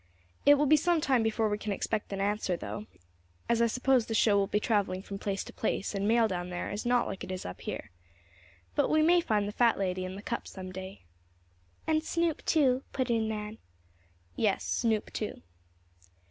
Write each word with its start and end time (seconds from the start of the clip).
It 0.47 0.55
will 0.55 0.65
be 0.65 0.77
some 0.77 0.99
time 0.99 1.21
before 1.21 1.47
we 1.47 1.59
can 1.59 1.71
expect 1.71 2.11
an 2.11 2.19
answer, 2.19 2.57
though, 2.57 2.87
as 3.47 3.61
I 3.61 3.67
suppose 3.67 4.07
the 4.07 4.15
show 4.15 4.35
will 4.35 4.47
be 4.47 4.59
traveling 4.59 5.03
from 5.03 5.19
place 5.19 5.43
to 5.43 5.53
place 5.53 5.93
and 5.93 6.07
mail 6.07 6.27
down 6.27 6.49
there 6.49 6.71
is 6.71 6.87
not 6.87 7.05
like 7.05 7.23
it 7.23 7.31
is 7.31 7.45
up 7.45 7.61
here. 7.61 7.91
But 8.73 8.89
we 8.89 9.03
may 9.03 9.21
find 9.21 9.47
the 9.47 9.51
fat 9.51 9.77
lady 9.77 10.03
and 10.03 10.17
the 10.17 10.23
cup 10.23 10.47
some 10.47 10.71
day." 10.71 11.01
"And 11.85 12.03
Snoop, 12.03 12.43
too," 12.45 12.81
put 12.93 13.11
in 13.11 13.27
Nan. 13.27 13.59
"Yes, 14.35 14.63
Snoop 14.65 15.13
too." 15.13 15.43